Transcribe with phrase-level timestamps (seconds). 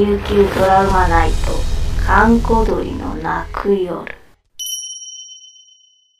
[0.00, 1.36] 琉球ドラマナイト
[2.06, 4.02] 閑古鳥の泣く夜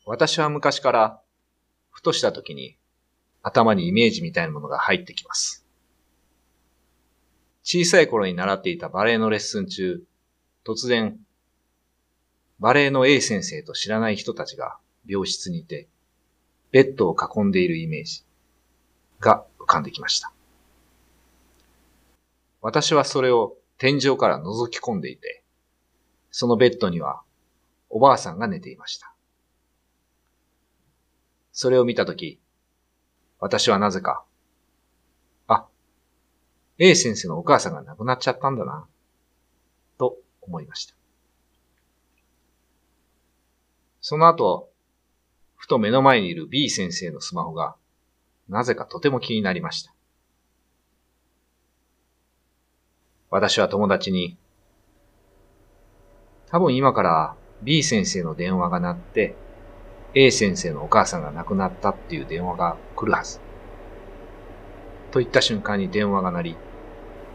[0.05, 1.21] 私は昔から、
[1.91, 2.77] ふとした時に
[3.43, 5.65] 頭にイメージみたいなものが入ってきます。
[7.63, 10.03] 小さい頃に習っていたバレエのレッスン中、
[10.63, 11.19] 突然、
[12.59, 14.77] バレエの A 先生と知らない人たちが
[15.07, 15.89] 病室にいて、
[16.71, 18.25] ベッドを囲んでいるイメージ
[19.21, 20.31] が浮かんできました。
[22.61, 25.43] 私はそれを天井から覗き込んでいて、
[26.31, 27.23] そのベッドには
[27.89, 29.15] おばあさんが寝ていました。
[31.51, 32.39] それを見たとき、
[33.39, 34.23] 私はなぜか、
[35.49, 35.67] あ、
[36.77, 38.87] A 先生のお母さんが亡くなっちゃったんだな、
[39.97, 40.95] と思いました。
[44.03, 44.69] その後、
[45.57, 47.77] ふと目の前にいる B 先生のスマホが、
[48.51, 49.95] なぜかとても気になりました。
[53.31, 54.37] 私は友達に、
[56.49, 59.37] 多分今から B 先生の電話が鳴って、
[60.15, 63.39] A 先生のお母さんが亡くなったっていう電話が来るはず。
[65.13, 66.57] と言った瞬間に電話が鳴り、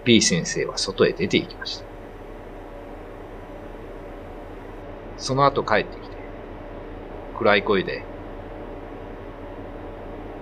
[0.04, 1.86] B 先生は外へ出て行きました。
[5.18, 6.18] その後帰ってきて、
[7.38, 8.04] 暗い声で、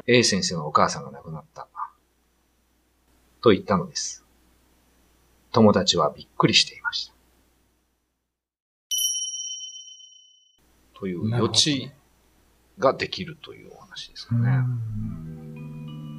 [0.08, 1.68] A 先生のお母さんが亡くなった。
[3.42, 4.23] と言ったのです。
[5.54, 7.14] 友達はびっくりしていました。
[11.00, 11.92] という予知
[12.80, 14.50] ができるというお話ですかね。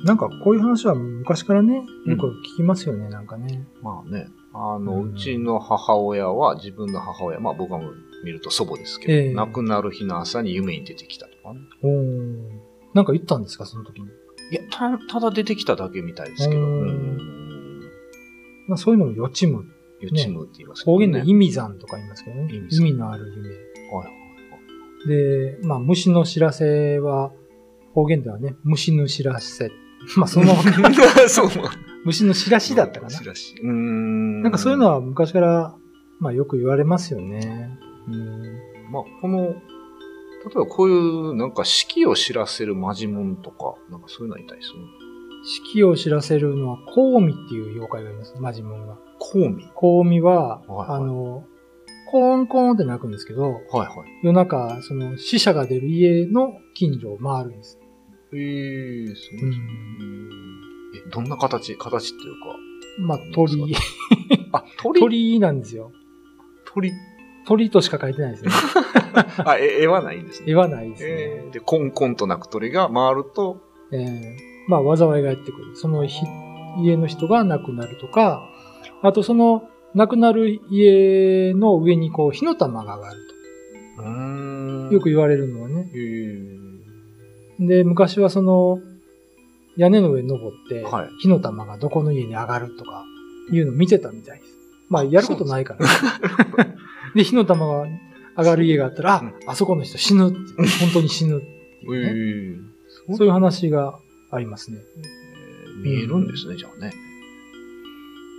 [0.05, 1.77] なんかこういう話は昔からね、
[2.07, 3.65] よく聞きますよね、なんかね。
[3.83, 7.81] まあね、あの、うんうちの母親は、自分の母親、まあ僕が
[8.23, 11.61] 見ると祖母ですけど、ええ亡くなる日の朝に夢に出てきたとかね。
[11.83, 12.61] おー
[12.93, 14.09] なんか言ったんですか、その時に。
[14.51, 17.44] いや、た、ただ出てきただけみたいですけど、ううんん。
[18.69, 19.59] まあそういうのも予知夢。
[20.01, 21.07] 予知夢って言いますけど方ね。
[21.07, 22.49] 言で意味山とか言いますけどね。
[22.71, 23.49] 意味のある夢。
[23.97, 24.05] は
[25.07, 25.09] い。
[25.09, 27.33] で、まあ虫の知らせは、
[27.95, 29.71] 方言ではね、虫の知らせ。
[30.17, 30.91] まあそのまま
[31.29, 31.49] そう。
[32.05, 33.11] 虫の知らしだったかな。
[33.11, 33.55] しらし。
[33.63, 34.43] うーん。
[34.43, 35.75] なんかそういうのは昔から、
[36.21, 37.79] まあよく言われますよね。
[38.09, 44.79] うんまあ、この、例えばこういう、なんか四季を知らせるマジモンとか、なんかそういうのいたりする
[45.45, 48.35] 四季を知らせるのは、コウミっていう妖怪がいます。
[48.39, 48.97] マジモンが。
[49.19, 49.69] コウミ？
[49.75, 51.45] コウミは、はいはいあの、
[52.11, 53.91] コーンコーンって鳴くんですけど、はいはい。
[54.23, 57.79] 夜中、その死者が出る家の近所を回るんです。
[58.33, 59.57] ええそうですね。
[61.07, 62.57] え、どんな形形っていうか。
[63.01, 63.77] まあ、鳥、
[64.53, 65.01] あ、鳥？
[65.01, 65.93] 鳥なんですよ。
[66.65, 66.93] 鳥？
[67.47, 68.51] 鳥としか書いてないですね。
[69.45, 70.53] あ、え絵はないんですね。
[70.53, 71.11] 絵はないですね。
[71.11, 73.61] えーで、コンコンと鳴く鳥が回ると、
[73.93, 75.77] えーまあ、災いがやってくる。
[75.77, 76.25] そのひ
[76.83, 78.49] 家の人が亡くなるとか、
[79.03, 83.21] あとその亡くなる家の上にこう火の玉が上がる
[84.89, 84.95] と。
[84.95, 85.91] よく言われるのはね。
[85.95, 86.65] えー
[87.61, 88.81] で、昔はその
[89.77, 93.05] 屋根の上に登ってはい、火の玉がどこの家に上がるとか
[93.53, 94.53] いうのを見てたみたいです。
[94.89, 95.87] まあ、やることないから。
[97.15, 97.87] で、火の玉が
[98.37, 100.39] 上がる家があったら、うんあ、あそこの人死ぬって、
[100.81, 101.47] 本当に死ぬって
[101.85, 103.99] えいうね、ーそういう話が
[104.35, 104.79] ありますね。
[104.79, 106.93] えー見えるんですね、じゃあね。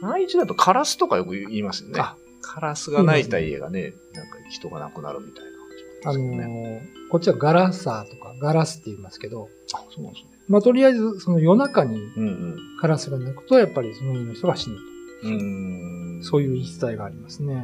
[0.01, 1.99] 内地だとカラスとかよく言いますよね。
[1.99, 6.81] あカラスが鳴いた家がね、なんか人が亡くなるみたいなあ話もあのね。
[7.07, 10.29] ーこっちはガラサーとかガラスって言いますけど、あ、そうなんですね。
[10.47, 14.77] まあ、とりあえず、その夜中にうんカラスが鳴くと、やっぱりその家の人が死ぬ
[15.23, 15.33] うん。
[15.33, 16.27] うーんと。
[16.27, 17.55] そういう言い伝えがありますね。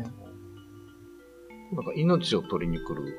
[1.73, 3.17] なんか命を取りに来る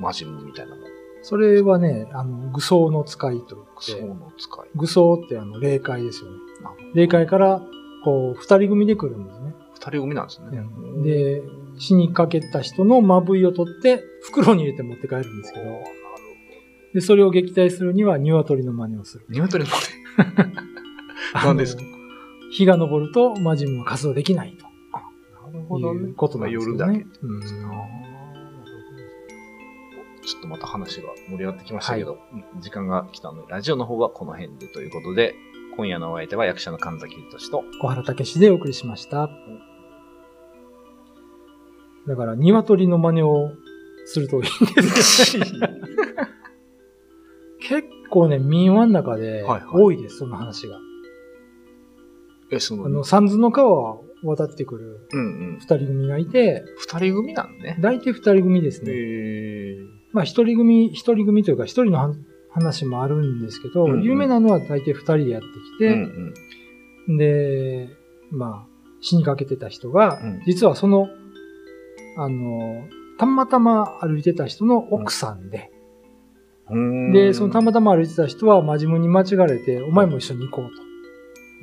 [0.00, 0.84] 魔人みたいなもん。
[1.22, 4.68] それはね、あの、愚僧の使いと言って、の使い。
[4.74, 6.70] 愚僧ってあの、霊界ですよねあ。
[6.94, 7.62] 霊界から、
[8.04, 9.54] こう、二人組で来るんですね。
[9.74, 10.60] 二人組なんですね。
[11.04, 11.42] で、
[11.78, 15.64] 死にかけた人のまぶいを取って、袋に入れて持って帰るんですけど、
[16.94, 19.24] で、それを撃退するには鶏の真似をする。
[19.30, 19.70] 鶏の
[21.34, 21.82] 何ですか？
[22.52, 24.66] 日が昇ると魔人は活動できないと。
[25.52, 26.14] なるほどねいう。
[26.14, 27.40] ことなんですよね夜だけうん
[30.24, 35.34] ちょっとまた話が盛り上がってきましたけど、うん時間が来たので、ラジオの方はこの辺でということで、
[35.76, 39.28] 今夜のお相手は役者の神崎仁と、小原武史でお送りしました。
[42.06, 43.52] だから、鶏の真似を
[44.06, 45.50] するといいんですよ、ね。
[47.60, 50.78] 結構ね、民話の中ではいはい多いです、その話が。
[52.50, 55.58] え、その、あの、三途の川を渡ってくるうんうん。
[55.58, 57.76] 二人組がいて、二人組なんね。
[57.80, 58.92] 大体二人組ですね。
[58.92, 62.14] へーまあ一人組、一人組というか一人のは
[62.50, 66.34] 話もあるんですけど、うんうん有名なのは大体二人でやってきうて、ん
[67.08, 67.16] うん。
[67.16, 67.88] で、
[68.30, 68.66] まあ、
[69.00, 71.08] 死にかけてた人が、うん実はその、
[72.16, 72.86] あの、
[73.18, 75.70] たまたま歩いてた人の奥さんで、
[76.70, 80.70] うーんで、そのたまたま歩いてた人は真面目に間違われて、お前も一緒に行こう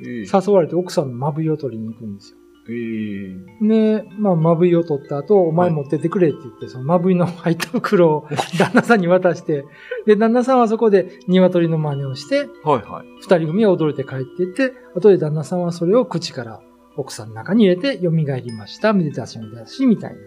[0.06, 0.42] ええと。
[0.44, 2.38] 誘われて奥さんのまぶいを取りに行くんですよ。
[2.70, 8.28] ええで、まあ、まぶいを取った後、お前持ってってくれって言って、そのまぶいの入った袋を
[8.58, 9.64] 旦那さんに渡して、
[10.06, 13.06] で、旦那さんはそこで鶏の真似をして、はいはい。
[13.20, 16.60] 二人組は驚いて帰っていって、後で旦那さんはそれを口から
[16.96, 18.92] 奥さんの中に入れて蘇りました。
[18.92, 20.18] めでたしめでたし、みたいな。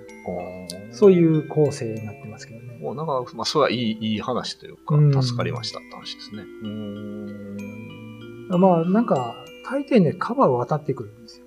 [0.91, 1.13] そうう。
[1.13, 2.79] いう構成になってますけどね。
[2.81, 6.43] もうなんか、まあ、それはいい、いい話というかうん、助かりましたって話ですね。
[6.63, 8.59] うーん。
[8.59, 9.35] まあ、なんか、
[9.69, 11.42] 大抵ね、川を渡ってくるんですよ。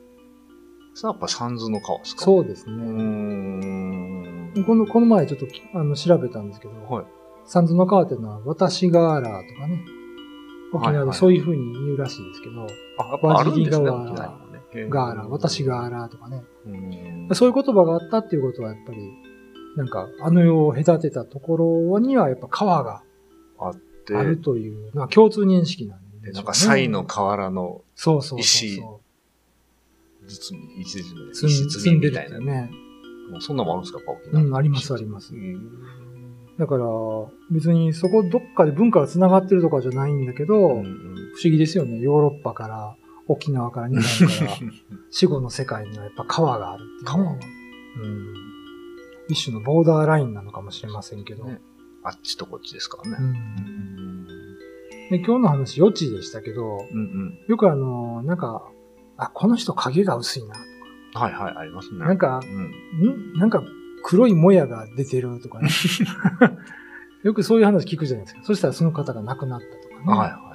[0.96, 2.22] それはやっぱ三途の川ですか？
[2.22, 2.24] う。
[2.24, 2.72] そうですね。
[2.72, 4.64] ん。
[4.64, 7.04] この、この前ちょっときあの調べたんですけど、はい。
[7.44, 9.84] 三途の川っていうのは、私がーらとかね、
[10.72, 12.66] 沖縄ではいはいそういう風に言うらしいですけど、
[12.98, 16.42] あ、やっぱあるんですね、輪尻川沖縄にもねへーガーラ、私がーらとかね、
[17.34, 18.98] そういう言葉があったっていうことは、やっぱり、
[19.76, 23.02] なんか、あの世を隔てたところには、やっぱ川が
[23.58, 23.76] あっ
[24.06, 26.22] て、あるという、まあ共通認識なんでね。
[26.28, 29.02] でなんか、西の河原のそうそうそう石そ
[30.26, 32.38] 包み、石包み、たいな。
[32.40, 32.70] ね。
[33.30, 34.44] もうそんなのもあるんですか、やっぱ沖縄。
[34.44, 35.38] うん、ありますありますう。
[35.38, 35.70] ん
[36.58, 36.84] だから、
[37.50, 42.00] 別にそこどっかで文化が繋がってるとかじゃないんだけど、うんうん不思議ですよね。
[42.00, 42.96] ヨーロッパから、
[43.28, 44.50] 沖縄から日本から、
[45.10, 47.04] 死後の世界にはやっぱ川があるっていう、ね。
[47.04, 47.38] 川がうん。
[49.28, 51.44] 一種のボーダーラインなのかもしれませんけど。
[51.44, 51.60] ね
[52.02, 53.16] あっちとこっちですからね。
[53.20, 54.26] うんうん
[55.10, 57.38] で今日の話、余地でしたけど、うんうん。
[57.46, 58.68] よくあの、なんか、
[59.16, 60.60] あ、この人影が薄いなと
[61.18, 61.98] か、はいはい、ありますね。
[61.98, 63.34] なんかうん。
[63.34, 63.38] ん？
[63.38, 63.62] なんか
[64.04, 65.68] 黒いもやが出てるとかね。
[67.24, 68.44] よくそういう話聞くじゃないですか。
[68.44, 70.18] そしたらその方が亡くなったとかね。
[70.18, 70.46] はいはい。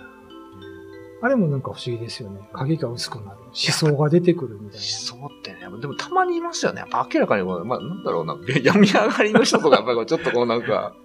[1.23, 2.39] あれもなんか不思議ですよね。
[2.53, 3.37] 影が薄くなる。
[3.37, 6.79] 思想が出てくるみたい思想ってね、でもたまにいますよね。
[6.79, 10.95] やっぱ明らかにこう、まあなんだろうな、病み上がりの人とか、やっぱり ちょっとこうなんか、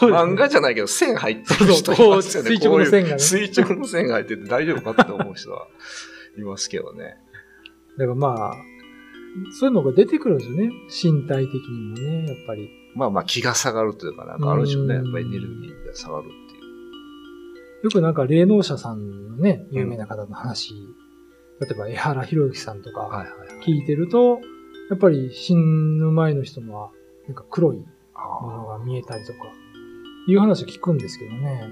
[0.00, 0.08] な。
[0.08, 2.20] 漫画じゃないけど線入ってる人いますよね。
[2.20, 5.66] そうそう垂直の線がね垂直の線が入ってて大丈夫かって思う人は
[6.38, 7.16] いますけどね。
[7.98, 8.54] だからまあ、
[9.58, 10.70] そういうのが出てくるんですよね。
[10.88, 12.68] 身体的にもね、やっぱり。
[12.94, 14.96] まあまあ気が下がるというかなんかあるでしょうね。
[14.96, 16.60] うんやっぱエネルギーが下がるってい
[17.82, 17.84] う。
[17.84, 20.74] よくなんか霊能者さんのね、有名な方の話、
[21.60, 23.64] 例えば江原博之さんとかはいはいはい。
[23.64, 24.40] 聞いてると、
[24.90, 26.90] やっぱり死ぬ前の人のは、
[27.26, 29.38] なんか黒いもあのが見えたりとか、
[30.28, 31.68] いう話を聞くんですけどね。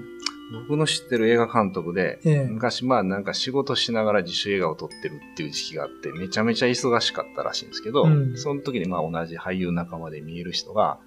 [0.53, 10.99] 僕の知ってる映画監督で、ええ昔まあなんか仕事しながら自主映画を撮ってるっていう時期があって、めちゃめちゃ忙しかったらしいんですけど、うんその時にまあ同じ俳優仲間で見える人が、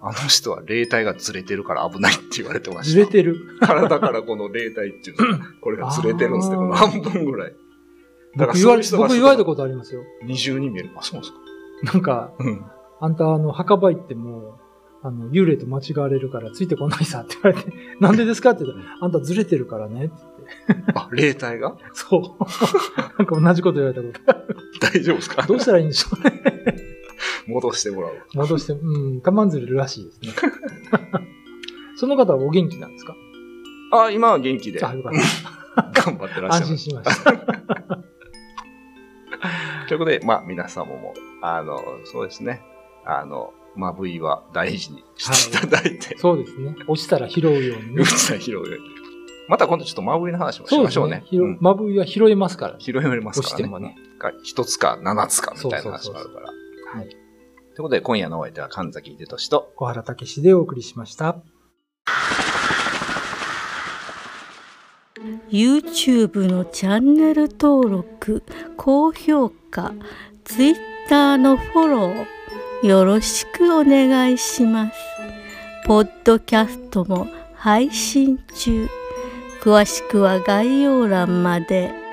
[0.00, 2.92] あの人は霊体がずれてるから危ないって言われてました。
[2.92, 3.58] ずれてる？
[3.60, 7.52] 体からこの霊体っていうのが、 これがずれてるんですね、あーこの半分ぐらい。
[8.36, 10.02] だから僕言われ、そういう人が僕言われたことありますよ。
[10.24, 10.90] 二重に見える。
[10.96, 11.92] あ、そうなんですか。
[11.92, 12.64] なんか、うん。
[13.00, 14.58] あんたあの、墓場行っても、
[15.06, 20.14] あの、幽霊と間違われるからついてこないさって言われて、 なんでですかって言ったら、あんたずれてるからねって
[20.68, 20.92] 言って。
[20.94, 21.76] あ、霊体が？
[21.94, 22.44] そう。
[23.18, 24.56] なんか同じこと言われたことある。
[24.80, 25.42] 大丈夫ですか？
[25.46, 26.42] どうしたらいいんでしょうね。
[27.46, 28.12] 戻してもらう。
[28.34, 30.50] 戻して、うん、たまんずれるらしいですね。
[31.96, 33.14] その方はお元気なんですか？
[33.92, 35.12] あ、今は元気であ、よかっ
[35.92, 36.02] た。
[36.02, 36.76] 頑張ってらっしゃ安る。
[36.76, 37.32] 心しました。
[39.88, 42.60] ということで、まあ皆様も、あの、そうですね。
[43.04, 46.74] あの、まぶいは大事にしていただいて、そうですね。
[46.86, 48.04] 落ちたら拾うようにねう。
[48.04, 48.78] ちは拾うように。
[49.48, 51.18] また今度ちょっとまぶいの話もしましょうね。。
[51.18, 52.78] ね拾うんまぶいは拾えますからね。
[52.80, 53.30] 拾えますからね。
[53.30, 53.96] 落ちてもね。
[54.18, 56.46] か一つか七つかみたいな話もあるから。
[56.46, 57.08] はい。
[57.08, 57.16] とい
[57.80, 61.36] うことで、今夜のお相手は神崎秀俊と、小原武史でお送りしました。
[65.50, 68.42] YouTube のチャンネル登録
[68.76, 69.92] 高評価
[70.44, 72.26] Twitter のフォロー
[72.82, 74.92] よろしくお願いします
[75.86, 78.88] ポッドキャストも配信中
[79.62, 82.05] 詳しくは概要欄まで。